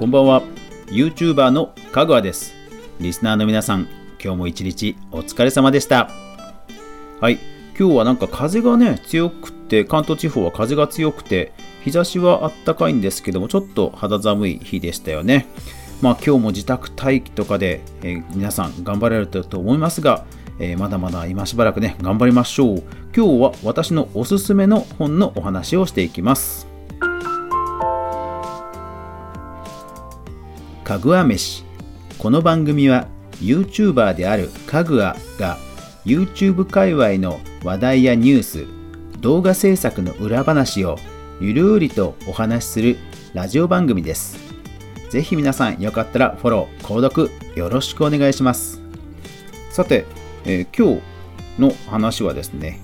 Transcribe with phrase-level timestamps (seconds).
[0.00, 0.42] こんばんは。
[0.86, 2.54] YouTuber のかぐわです。
[3.00, 3.86] リスナーの皆さん
[4.18, 6.08] 今日も一日お疲れ様でした。
[7.20, 7.38] はい。
[7.78, 11.52] 今日はなんか風がね強くて関東地方は風が強くて
[11.84, 15.46] 日差しはあったかいんですけどもちょっと肌寒い日でしたよね。
[16.00, 20.24] まあ今日も自宅待機とかで、えー、皆さん頑張られると思いますが、
[20.58, 22.82] えー、まだまだ今しばらくね頑張りましょう。
[23.14, 26.69] 今日は私のおすすめの本のお話をしていきます。
[30.90, 31.62] かぐわ飯。
[32.18, 33.06] この番組は
[33.40, 35.56] YouTuber であるかぐわが
[36.04, 38.66] YouTube 界隈の話題やニュース
[39.20, 40.96] 動画制作の裏話を
[41.40, 42.96] ゆるりとお話しする
[43.34, 44.36] ラジオ番組です。
[45.10, 48.82] ぜひ皆さんよかったらフォロー購読よろしくお願いします。
[49.70, 50.06] さて、
[50.44, 51.00] えー、今
[51.56, 52.80] 日の話はですね、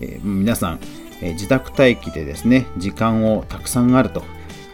[0.00, 0.78] えー、皆さん、
[1.22, 4.22] えー、自宅待機でですね時間をたくさんあると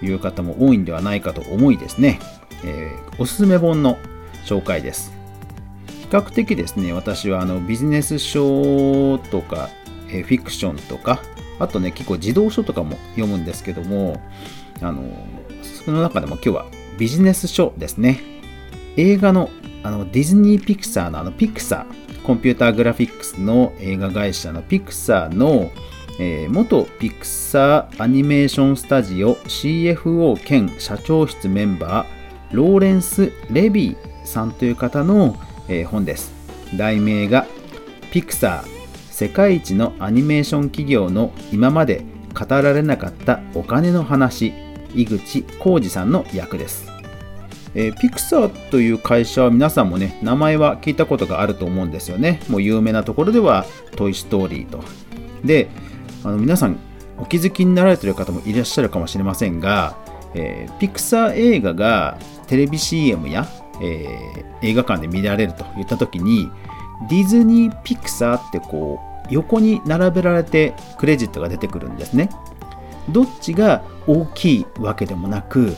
[0.03, 2.21] いう方も多いんではないかと思いですね。
[2.65, 3.99] えー、おすすめ本の
[4.45, 5.13] 紹介です。
[6.01, 9.69] 比較的ですね、私はあのビジネス書とか、
[10.09, 11.21] えー、フィクションとか、
[11.59, 14.21] あとね、結構児童書とかも読むんですけども、
[14.81, 15.03] あの
[15.63, 16.67] その中でも今日は
[16.99, 18.21] ビジネス書ですね。
[18.97, 19.51] 映画の
[19.83, 25.71] あのディズニー・ピクサーのあのピクサー、コンピューターグラフィックスの映画会社のピクサーの、
[26.19, 32.24] えー、元ピクサーアニメーションスタジオ CFO 兼社長室メンバー
[32.55, 35.37] ローレンス・レビーさんという方の、
[35.69, 36.33] えー、本です。
[36.77, 37.47] 題名が
[38.13, 38.69] ピクサー
[39.11, 44.53] 世界一のアニメーション企業の今まで語られなかったお金の話
[44.95, 46.89] 井口浩二さんの役です。
[47.75, 52.41] えー、ピクサーという会社は皆さんもね、名前は聞いたことがあると思うんですよね。
[52.49, 53.67] もう有名なところでは、
[53.97, 54.85] トイ・ストーリーと。
[55.45, 55.69] で、
[56.23, 56.79] あの皆さん
[57.19, 59.97] お気づきになられている方もいらっしゃるかもしれませんが、
[60.35, 63.47] えー、ピクサー映画がテレビ CM や、
[63.83, 66.51] えー、映画館で見られるといった時に
[67.09, 72.31] ディズニー・ピクサーってこう横に並べられてクレジットが出てくるんですね。
[73.11, 75.75] どっちが大きいわけでもなく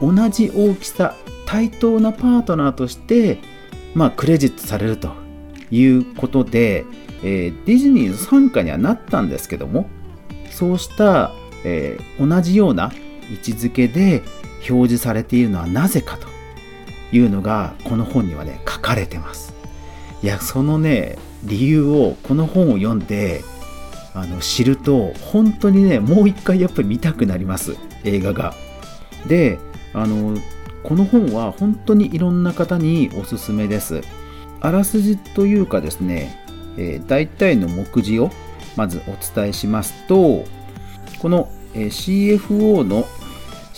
[0.00, 1.14] 同じ大きさ
[1.46, 3.38] 対等なパートナーとして、
[3.94, 5.10] まあ、クレジットされると
[5.70, 6.84] いうことで、
[7.22, 9.88] えー、ディズニーの傘下にはなったんですけども
[10.50, 11.32] そうした、
[11.64, 12.92] えー、同じような
[13.30, 14.22] 位置づけで
[14.68, 16.28] 表示されているのはなぜかと
[17.12, 19.54] いうのがこの本にはね書かれてます。
[20.22, 23.42] いやそのね理由をこの本を読んで
[24.14, 27.76] あの知ると本当にねもう一回やっぱり見たくなります。
[28.04, 28.54] 映画が。
[29.26, 29.58] で
[29.92, 30.36] あの
[30.82, 34.02] この本は本当にいろんな方におすすめです。
[34.60, 36.44] あらすじというかですね、
[36.76, 38.30] えー、大体の目次を
[38.76, 40.44] まずお伝えしますと
[41.20, 43.06] この、CFO の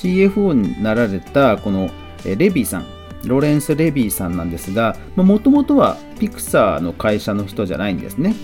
[0.03, 1.91] CFO になられたこの
[2.25, 2.87] レビーさん
[3.25, 8.35] ロレンス・レビーさんなんですがもともとはピクサーの会社の人じゃないんですね。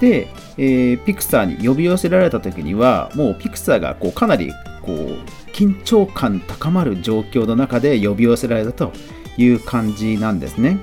[0.00, 4.52] で、えー、ピクサーに呼び寄せられた時にはもうピクサーがこうかなり
[4.82, 8.92] こう緊張感高まる状況の中で呼び寄せられたと
[9.36, 10.78] いう感じなんですね。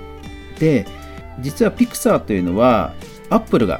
[0.59, 0.85] で
[1.39, 2.93] 実はピクサーというのは
[3.29, 3.79] アップルが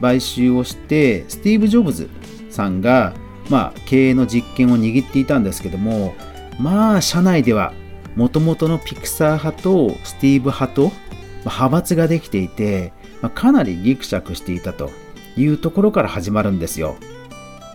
[0.00, 2.08] 買収をしてスティーブ・ジョブズ
[2.50, 3.14] さんが
[3.48, 6.14] まあ、経営の実権を握っていたんですけども、
[6.58, 7.72] まあ、社内では、
[8.16, 10.92] もともとのピクサー派とスティーブ派と、
[11.40, 12.92] 派閥ができていて、
[13.22, 14.90] まあ、かなりギクシャクしていたと
[15.36, 16.96] いうところから始まるんですよ。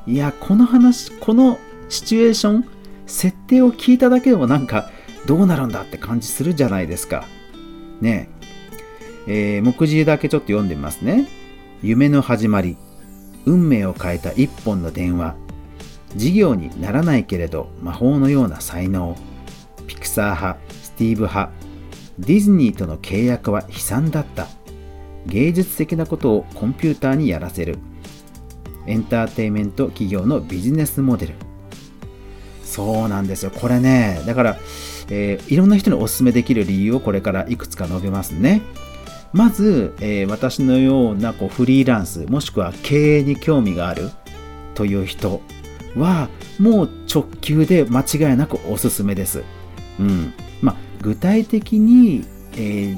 [0.06, 1.60] いや、この話、この
[1.90, 2.66] シチュエーション、
[3.06, 4.90] 設定を聞いただけでもなんか、
[5.26, 7.26] どうなるんだって感じするじゃないですか。
[8.02, 8.30] ね
[9.28, 9.60] え。
[9.60, 11.28] ー、目次だけちょっと読んでみますね。
[11.82, 12.78] 夢の始まり。
[13.46, 15.36] 運命を変えた一本の電話。
[16.16, 19.18] 事業にならないけれど魔法のような才能
[19.88, 21.52] ピクサー派スティーブ派
[22.20, 24.48] ディズニーとの契約は悲惨だった。
[25.26, 27.80] 芸術的なことをコンピューターにやらせる。
[28.86, 31.34] エンターテイメント企業のビジネスモデル。
[32.64, 33.52] そうなんですよ。
[33.52, 34.58] これねだから、
[35.10, 38.62] えー、いろんな人にお勧めできる理由をこれからいくつか述べますね。
[39.32, 44.12] まず、えー、私のようなこうフリーランスもしくは経営に興味がある
[44.76, 45.42] という人。
[45.96, 46.30] は
[46.60, 49.44] もう直球で間違いなくおすすめです。
[50.00, 52.98] うんまあ、具体的に、えー、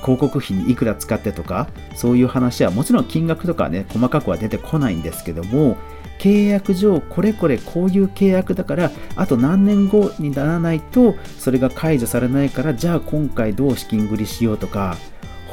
[0.00, 5.76] 広告費にいくら使ってとかそういう話はもちろん金額とかね細かくは出てこないんですけども
[6.18, 14.96] 契約上これこれこういう契約だからあと何年後にならないとそれが解除されないからじゃあ今回どう資金繰りしようとか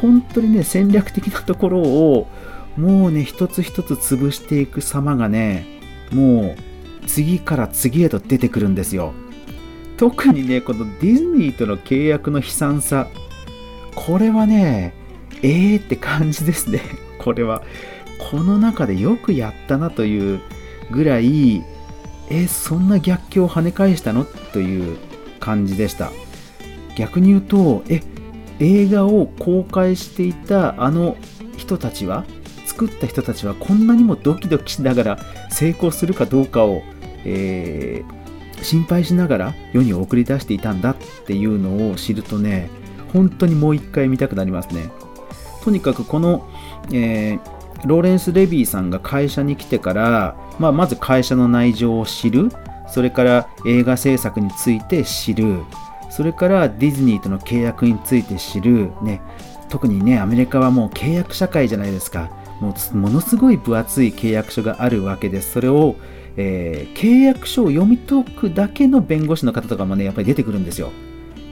[0.02, 2.28] 本当にね戦略的なところを
[2.76, 5.66] もうね一つ一つ潰していく様がね
[6.12, 6.77] もう
[7.08, 9.14] 次から次へと出てくるんですよ。
[9.98, 13.08] 特にねこのディズニーとの契約の悲惨さ。
[13.96, 14.94] これはね
[15.42, 16.82] えーって感じですね。
[17.18, 17.64] これは。
[18.32, 20.40] この中でよくやったなという
[20.92, 21.64] ぐらい
[22.30, 24.26] えそんな逆境を跳ね返したの？
[24.54, 24.98] という
[25.40, 26.12] 感じでした。
[26.96, 28.02] 逆に言うとえ
[28.60, 31.16] 映画を公開していたあの
[31.58, 32.26] 人たちは？
[32.66, 35.20] 作った人たちはこんなにもドキドキしながら
[35.50, 36.84] 成功するかどうかを、
[37.28, 40.96] えー、心配しながら世に送り出していたんだっ
[41.26, 42.70] ていうのを知るとね
[43.14, 44.90] 本当にもう一回見たくなりますね。
[45.64, 46.48] とにかくこの、
[46.92, 47.40] えー、
[47.86, 52.50] ローレンス・レビーさんが会社に来てから、まあ、まず会社の内情を知る。
[52.90, 55.60] それから映画制作について知る。
[56.10, 59.22] それからディズニーとの契約について知る、ね、
[59.70, 62.32] 特にねアメリカはもう契約社会じゃないですか。
[62.62, 65.52] もうものすごい分厚い契約書があるわけです。
[65.52, 65.96] それを、
[66.38, 70.92] えー、契約書を読み解くだけの弁護士の方とかもねやっぱり出てくるんですよ。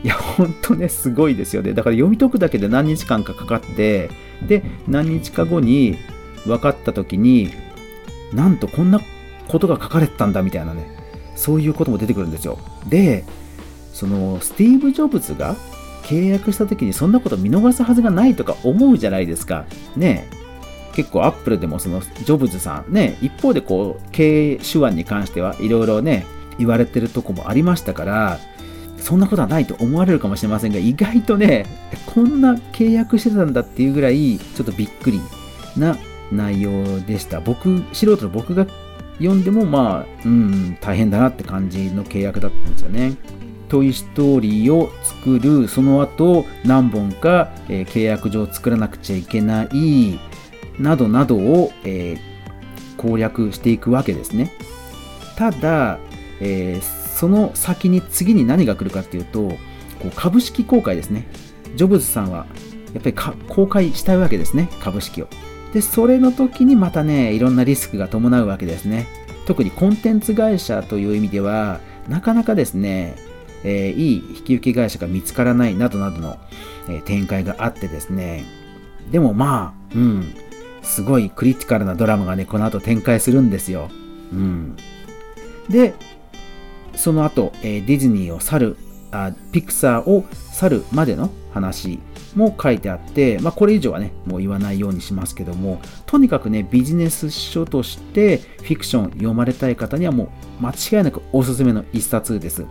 [0.03, 1.73] いやほんとねすごいですよね。
[1.73, 4.11] だから読み解くだけで何日間かかかって
[4.47, 5.97] で何日か後に
[6.45, 7.51] 分かった時に
[8.31, 9.01] なんとこんな
[9.47, 10.88] ことが書かれてたんだみたいなね
[11.35, 12.59] そういうことも出てくるんですよ。
[12.88, 13.25] で
[13.91, 15.55] そのスティーブ・ジョブズが
[16.03, 19.65] 契約した時にそんなこと見逃すはずがないとか思うじゃないですか。
[19.95, 20.27] ね
[20.95, 26.25] 結構アップルでもそのジョブズさんね一方でこう経営手腕に関してはいろいろね
[26.57, 28.39] 言われてるとこもありましたから
[28.97, 31.65] そんなことはないと思われるかもしれませんが意外とね
[32.07, 35.19] こんな契約してたんだっていうぐらいちょっとびっくり
[35.77, 35.97] な
[36.31, 37.39] 内容でした。
[37.39, 38.65] 僕素人の僕が
[39.18, 43.15] 読んでもまあうん大変だなって感じの契約だったんですよね。
[43.69, 45.68] トイ・ストーリーを作る。
[45.68, 50.19] その後何本か、えー、契約上作らなくちゃいけない。
[50.80, 54.51] などなどを、えー、攻略していくわけですね。
[55.38, 56.00] ただ、
[56.39, 59.57] えー、その先に次に何が来るかっていうとこ
[60.06, 61.27] う株式公開ですね。
[61.75, 62.45] ジョブズさんは
[62.94, 63.16] やっぱり
[63.50, 64.69] 公開したいわけですね。
[64.80, 65.27] 株式を。
[65.74, 69.07] で、それの時にまたね、いろんなリスクが伴うわけですね。
[69.45, 73.16] 特にコンテンツ会社という意味では、なかなかですね、
[73.66, 76.38] えー、いい引き受け会社が見つからないなどなどの、
[76.88, 78.45] えー、展開があってですね、
[79.12, 80.33] でもまあ、うん、
[80.85, 83.89] すごいクリティカルなドラマがね、この後展開するんですよ。
[84.31, 84.75] うん。
[85.69, 85.93] で、
[86.95, 88.77] その後、えー、ディズニーを去る
[89.11, 91.99] あ、ピクサーを去るまでの話
[92.35, 100.25] も書いてあって、まあ、これ以上はね、もう言わないようにしますけども、とにかくね、ビジネス書としてフィクション読まれたい方にはも
[100.59, 102.65] う間違いなくおすすめの一冊です。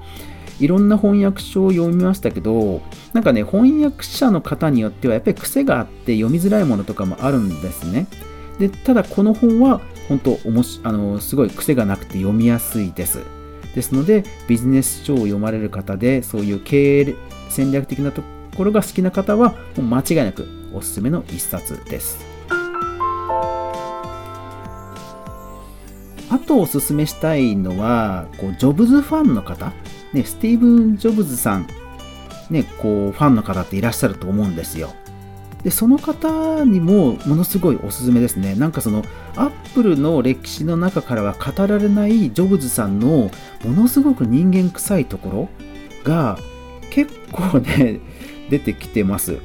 [0.60, 8.06] いろんな翻訳書を読みましたけど、なんかね、翻訳者の方によってはやっぱり癖があって読みづらいものとかもあるんですね。
[8.58, 13.20] で、ただこの本は本当おもしあのすごい癖がなくて読みやすいです。
[13.74, 17.16] ですので、ビジネス書を読まれる方で、そういう経営
[17.48, 18.22] 戦略的なと
[18.56, 22.24] ころが好きな方はもう間違いなくおすすめの一冊です。
[26.30, 29.72] あとおすすめしたいのは、こうジョブズファンの方、
[30.14, 31.66] ね、スティーブン・ジョブズさん、
[32.48, 34.94] ね、こうファンの方っていらっしゃると思うんですよ。
[35.64, 38.54] で、その方にもものすごいおすすめですね。
[38.54, 39.02] なんかその
[39.34, 43.30] アップルの歴史の中からは語られないジョブズさんの
[43.64, 45.48] ものすごく人間臭いところ
[46.04, 46.38] が
[46.90, 48.00] 結構ね、
[48.50, 49.38] 出てきてます。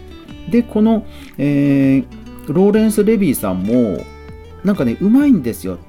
[0.51, 1.05] で、この、
[1.37, 4.03] えー、ローレンス・レビーさんも、
[4.63, 5.79] なんかね、うまいんですよ。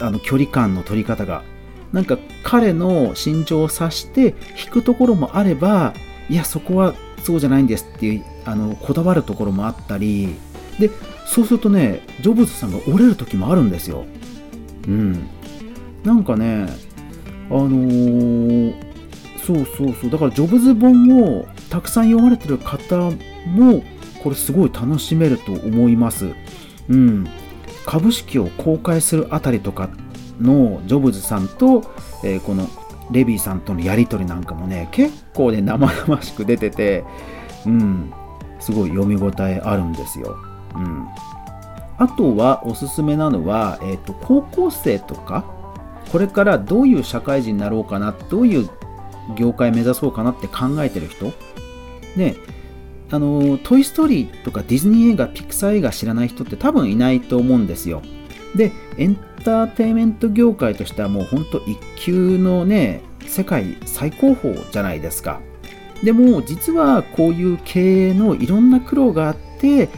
[0.00, 1.42] あの、距離感の取り方が。
[1.92, 5.94] なんか彼の心情を察して引くところもあれば、
[6.28, 10.36] いや、そこはそうじゃないんですっていう、あの、こだわるところもあったり、
[10.78, 10.90] で、
[11.26, 14.04] そうするとね、ジョブズさんが折れる時もあるんですよ。
[14.86, 15.28] うん。
[16.04, 16.66] なんかね、
[17.50, 18.74] あのー、
[19.44, 23.10] そうそうそう、だからジョブズ本をたくさん読まれてる方
[23.46, 23.82] も
[24.22, 26.30] これすごい楽しめると思います。
[26.88, 27.26] うん。
[27.86, 29.90] 株式を公開するあたりとか
[30.40, 31.82] のジョブズさんと、
[32.24, 32.68] えー、この
[33.10, 37.04] レビーさんとのやり取りなんかもね、結構ね、生々しく出てて、
[37.66, 38.12] うん、
[38.60, 40.36] すごい読み応えあるんですよ。
[40.74, 41.06] うん。
[41.98, 45.44] あとはおすすめなのは、えっ、ー、と、高校生とか、
[46.10, 48.70] これからどういう社会人になろうかな、どういう
[49.36, 51.32] 業界目指そうかなって考えてる人
[52.16, 52.36] ね、
[53.10, 58.02] あの、トイ・ストーリーとかディズニー映画、ピクサー映画知らない人って多分いないと思うんですよ。
[58.54, 65.40] で、エンターテインメント業界としてはもう本当一級のね、世界最高峰じゃないですか。
[66.02, 69.88] でも実はこういう経営のいろんな苦労があって、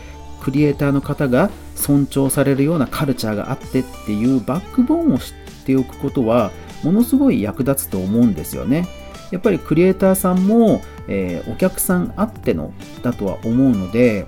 [0.41, 5.33] クリエイターの方が尊重されるようなカルチャーがあってっていうバックボーンを知っ
[5.65, 6.51] ておくことは
[6.83, 8.87] ものすごい役立つと思うんですよね。
[9.31, 14.27] やっぱりクリエイターさんも、えー、お客さんあってのだとは思うので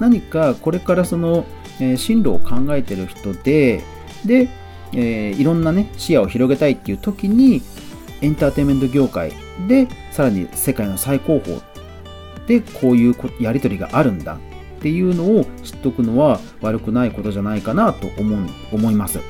[0.00, 1.44] 何かこれからその、
[1.80, 3.82] えー、進路を考えてる人で
[4.24, 4.48] で、
[4.92, 7.62] えー、いろんなね視野を広げたいっていう時に
[8.20, 9.32] エンターテインメント業界
[9.68, 11.60] でさらに世界の最高峰
[12.46, 14.38] でこういうやり取りがあるんだ
[14.78, 19.20] っていうのを知っておくのは悪くないことじゃないかなと思う思います。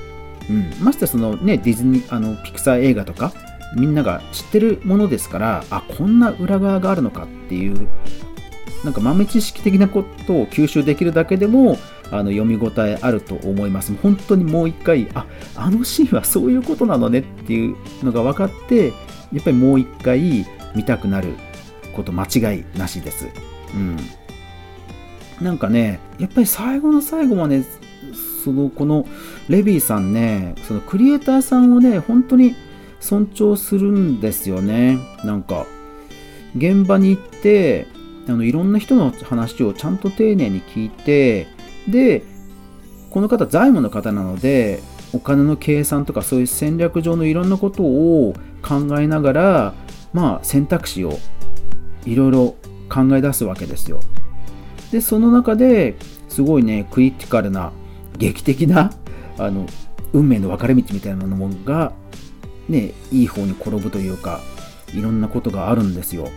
[0.49, 3.33] うん、ましてそのねディズニーあのピクサー映画とか
[3.77, 7.89] みんなが知ってるものですからあこんな裏側があるのかっていう
[8.85, 11.79] なんか豆知識的なことを吸収できるだけでも
[12.11, 13.95] あの読み応えあると思います。
[14.03, 18.89] 本当にもう一回、ああのシーンはそういうことなのねっていうのが分かって、
[19.33, 21.35] やっぱりもう一回見たくなる
[21.95, 23.29] こと間違いなしです。
[23.75, 23.97] うん。
[25.41, 27.63] なんかね、やっぱり最後の最後まで、
[28.45, 29.07] そのこの
[29.49, 32.55] レビーさんね、そのクリエイターさんをね、本当に
[33.01, 34.99] 尊重するんですよね。
[35.25, 35.67] なんか、
[36.57, 37.87] 現場に行って、
[38.29, 41.49] あのいろんな人の話をちゃんと丁寧に聞いて、
[41.89, 42.23] で、
[43.11, 44.81] この方財務の方なので、
[45.13, 49.75] お金の計算とかそういう戦略上のいろんなことを考えながら、
[50.13, 51.19] まあ選択肢を
[52.05, 52.57] いろいろ
[52.89, 54.01] 考え出すわけですよ。
[54.93, 55.97] で、その中で
[56.29, 57.73] すごいね、クリティカルな、
[58.19, 58.93] 劇的な、
[59.39, 59.67] あの、
[60.13, 61.93] 運命の分かれ道みたいなものが、
[62.69, 64.41] ね、いい方に転ぶというか、
[64.95, 66.29] いろんなことがあるんですよ。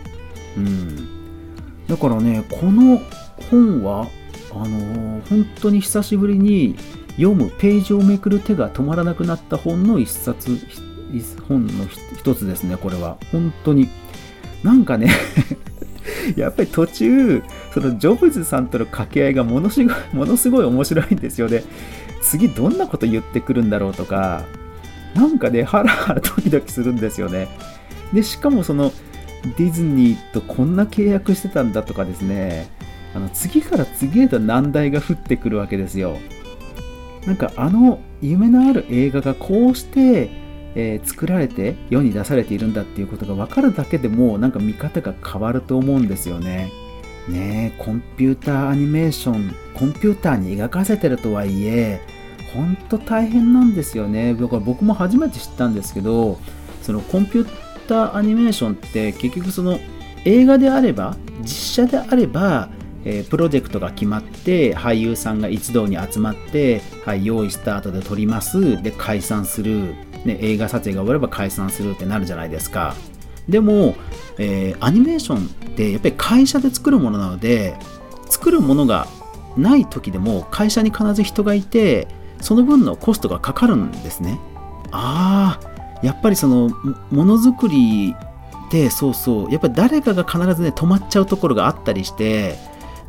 [0.56, 1.21] うん。
[1.88, 3.00] だからね、この
[3.50, 4.08] 本は、
[4.52, 6.76] あのー、本当に久しぶりに
[7.16, 10.58] 読むページをめくる手が止まらなくなった本の一冊、
[11.48, 11.86] 本の
[12.18, 13.18] 一つですね、これは。
[13.30, 13.88] 本当に。
[14.62, 15.10] なんかね
[16.36, 17.42] やっぱり途中、
[17.74, 21.64] そのジョブズさんとの掛け合いがものすごい、ものすごい面白いんですよね。
[22.22, 24.44] 次どんなこと言ってくるんだろうとか、
[25.14, 27.48] なんかね、ハラハラドキドキするんですよね。
[28.12, 28.92] で、しかもその、
[29.56, 32.68] ディズニーとこんな契約してたんだとかですね、
[33.14, 36.16] あの次から次へと難題が降ってくるわけですよ。
[37.26, 40.30] なんかあの夢のある映画がこうして、
[40.74, 46.70] えー、作られて世に出されているんだっていうことが分かるだけでもなんか見方が変わると思うんですよね。
[47.28, 52.00] ねコンピューターアニメーションコンピューターに描かせてるとはいえ
[52.52, 56.38] ほんと大変なんですよね僕も初めて知ったんですけど
[56.82, 59.78] そのコンピューターアニメーションって結局その
[60.24, 62.70] 映画であれば実写であれば
[63.04, 68.80] えー、プロジェクトが決まって俳優さんが一堂に集まってはい用意スタートで撮ります。
[68.82, 69.94] で解散する、
[70.24, 72.94] ね、映画撮影が終われば解散するってなるじゃないですか。
[73.48, 73.96] でも、
[74.38, 77.74] えー、アニメーションってやっぱり会社で作るものなので
[78.28, 79.08] 作るものが
[79.56, 82.06] ない時でも会社に必ず人がいて
[82.40, 84.38] その分のコストがかかるんですね。
[84.92, 85.61] ああ
[86.02, 86.70] やっぱりその
[87.10, 88.14] ものづくり
[88.68, 92.56] ってそうそうやっぱり誰かが必ずね止まっちゃうところがあったりして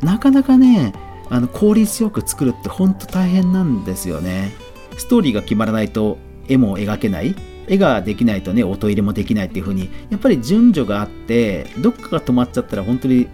[0.02, 0.94] なかなかね
[1.30, 4.52] あの効率よく作るってほんと大変なんですよね。
[4.98, 7.36] ストーリーが決まらないと絵も描けない。
[7.66, 13.30] 絵ができないとね音入れもできないっていう風にやっぱり順序があってどっかが止まっちゃったら本当に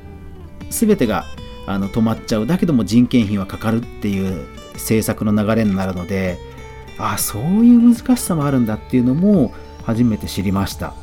[0.70, 1.26] 全てが
[1.66, 2.46] あの止まっちゃう。
[2.46, 4.46] だけども人件費はかかるっていう
[4.78, 6.38] 制作の流れになるので
[7.00, 9.54] あそういう難しさもあるんだっていうのも
[9.84, 10.94] 初めて知りました、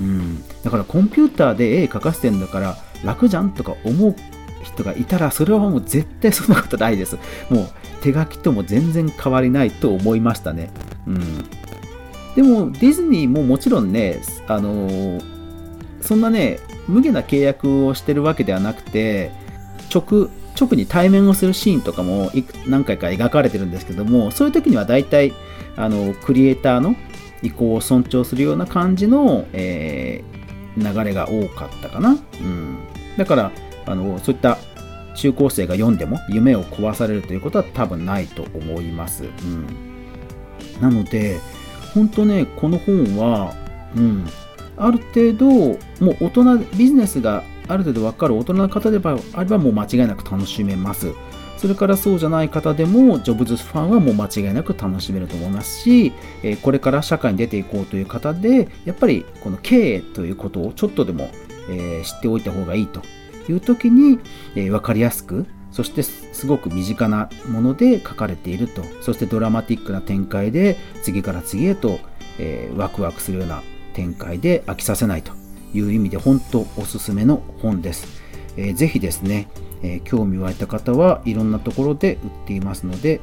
[0.00, 4.14] うん、だからコンピューターで絵描かせてんだから楽じゃんとか思う
[4.62, 7.16] 人がいたらそれはもう絶対そんなことないです。
[7.48, 7.68] もう
[8.02, 10.70] 手書きとも全然変わりないと思いましたね。
[11.06, 11.20] うん。
[12.36, 15.22] でもディズニーももちろんねあのー、
[16.00, 19.32] そんなね無下な契約をしてるわけではなくて
[19.92, 20.28] 直
[20.64, 22.30] 直に対面をするシーンとかも
[22.66, 25.32] 何回か描かれてるんですけどもそういう時には大体
[25.76, 26.96] あのクリエイターの
[27.42, 32.78] 意向を尊重するような感じの、えー、流れが多かったかな、うん、
[33.16, 33.52] だから
[33.86, 34.58] あのそういった
[35.14, 39.24] 中高生が読んでも夢を壊されるということは多分ないと思います。
[39.24, 39.66] うん、
[40.80, 41.38] なので
[41.94, 43.54] 本当ねこの本は、
[43.96, 44.26] うん、
[44.76, 45.46] ある程度
[46.04, 51.12] もう大人ビジネスがある程度分かる大人の方であればもう間違いなく楽しめます。
[51.56, 56.12] それからそうじゃない方でも、ジョブズファンはもう間違いなく楽しめると思いますし、
[56.42, 61.28] えこれから社会に出ていこうという方で、やっぱりこの経営ということをちょっとでも、
[61.68, 63.02] え知っておいた方がいいと
[63.50, 64.18] いう時に、
[64.54, 72.00] え、分かりやすくそしてすごく身近なもので書かれているとそしてドラマティックな展開で次から次へと、
[72.38, 73.62] えー、ワクワクするような
[73.94, 75.32] 展開で飽きさせないと
[75.74, 78.06] いう意味で本当おすすめの本です、
[78.56, 79.48] えー、ぜひですね、
[79.82, 83.20] えー、興味湧いた方はいろんなところで売っていますので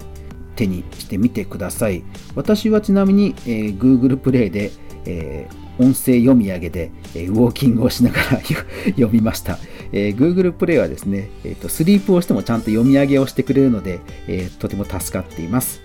[0.56, 2.04] 手にしてみてください。
[2.34, 4.72] 私はちなみに、えー、Google プレイで、
[5.06, 9.60] えー音声読み上げで、えー、ウォーキングをしながら 読みました、
[9.92, 15.82] えー、Google プレイはですね、えーと、スリープをしてもちゃんと読み上げをしてくれるので、えー、とても助かっています、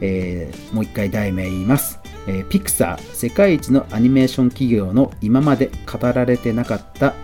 [0.00, 7.14] えー、もう一回題名言います、えー、ピクサー世界一のアニメーション企業の今まで語られてなかった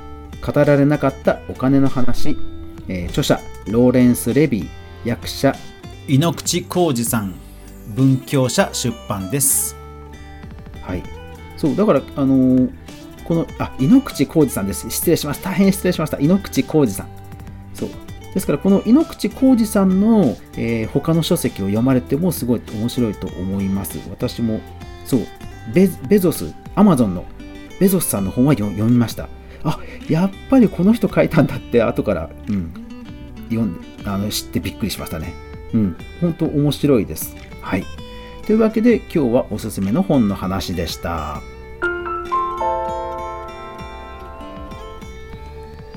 [0.45, 2.37] 語られなかったお金の話、
[2.89, 4.69] えー、著者ローレンス・レビー
[5.05, 5.55] 役者
[6.09, 7.35] 井ノ口浩二さん
[7.95, 9.77] 文教社出版です。
[10.83, 11.03] はい。
[11.57, 12.73] そうだからあのー、
[13.25, 14.89] このあ井ノ口浩二さんです。
[14.91, 16.19] 失礼しました大変失礼しました。
[16.19, 17.09] 井ノ口浩二さん。
[17.75, 17.89] そう。
[18.35, 23.99] ですからこの井ノ口浩二さんの、えー、他の書籍を読まれてもすごい面白いと思います。
[24.11, 24.61] 私も
[25.05, 25.21] そう。
[25.73, 27.25] ベベゾスアマゾンの
[27.79, 29.29] ベゾスさんの本は読みました。
[29.65, 29.79] あ
[30.09, 32.73] やっぱりこの人書いたんだって後から、うん、
[33.49, 35.35] 読んであの知ってびっくりしましたね。
[35.73, 35.97] うん。
[36.21, 37.37] 本当面白いです。
[37.61, 37.85] はい。
[38.47, 41.41] というわけで今日はおすすめの本の話でした。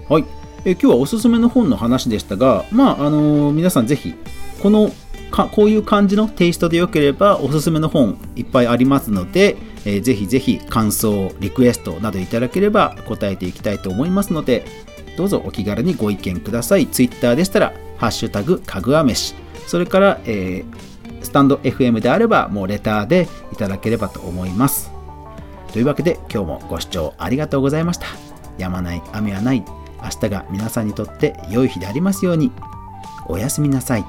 [0.07, 0.25] はい。
[0.65, 4.13] え今日はおすすめの本の話でしたが、まあ、あのー、皆さんぜひ、
[4.61, 4.91] この
[5.35, 14.65] か、こういう感じのテイストでよければ、おすすめの本いっぱいありますので、えー、ぜひぜひ感想、リクエストなどいただければ答えていきたいと思いますので、
[15.17, 16.87] どうぞお気軽にご意見ください。
[16.87, 19.35] Twitter でしたら、ハッシュタグかぐわ飯。
[19.67, 24.91] それから、えー、スタンド FM であれば、もうレターでいただければと思います。
[25.73, 28.07] というわけで、今日もご視聴ありがとうございました。
[28.57, 29.65] やまない、雨はない。
[30.01, 32.53] 明日が皆さんにとって良い日でありますように。
[33.27, 34.05] おやすみなさい。